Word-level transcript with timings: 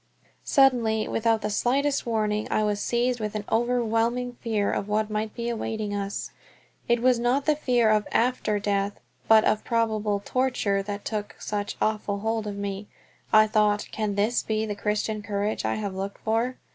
Suddenly, 0.45 1.07
without 1.09 1.43
the 1.43 1.51
slightest 1.51 2.07
warning, 2.07 2.47
I 2.49 2.63
was 2.63 2.81
seized 2.81 3.19
with 3.19 3.35
an 3.35 3.45
overwhelming 3.51 4.33
fear 4.41 4.71
of 4.71 4.87
what 4.87 5.11
might 5.11 5.35
be 5.35 5.47
awaiting 5.47 5.93
us. 5.93 6.31
It 6.87 7.03
was 7.03 7.19
not 7.19 7.45
the 7.45 7.55
fear 7.55 7.91
of 7.91 8.07
after 8.11 8.57
death, 8.57 8.99
but 9.27 9.43
of 9.45 9.63
probable 9.63 10.19
torture, 10.25 10.81
that 10.81 11.05
took 11.05 11.35
such 11.37 11.77
awful 11.79 12.21
hold 12.21 12.47
of 12.47 12.57
me. 12.57 12.87
I 13.31 13.45
thought, 13.45 13.89
"Can 13.91 14.15
this 14.15 14.41
be 14.41 14.65
the 14.65 14.73
Christian 14.73 15.21
courage 15.21 15.65
I 15.65 15.75
have 15.75 15.93
looked 15.93 16.17
for?" 16.21 16.57